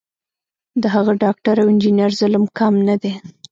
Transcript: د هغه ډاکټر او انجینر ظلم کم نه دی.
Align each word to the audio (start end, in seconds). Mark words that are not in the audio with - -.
د 0.81 0.83
هغه 0.95 1.13
ډاکټر 1.23 1.55
او 1.61 1.67
انجینر 1.71 2.11
ظلم 2.19 2.43
کم 2.57 2.73
نه 2.87 2.95
دی. 3.01 3.13